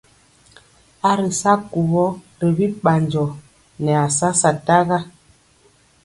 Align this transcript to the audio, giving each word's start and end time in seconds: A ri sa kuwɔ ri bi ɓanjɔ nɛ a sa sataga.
A 1.09 1.11
ri 1.19 1.29
sa 1.41 1.53
kuwɔ 1.71 2.05
ri 2.39 2.49
bi 2.55 2.65
ɓanjɔ 2.83 3.25
nɛ 3.83 3.91
a 4.05 4.07
sa 4.17 4.27
sataga. 4.41 4.97